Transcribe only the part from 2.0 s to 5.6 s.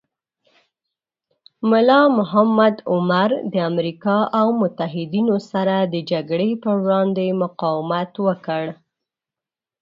محمد عمر د امریکا او متحدینو